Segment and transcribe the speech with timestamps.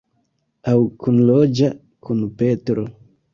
[0.71, 0.73] Aŭ
[1.03, 1.69] kunloĝa
[2.09, 2.89] kun Petro.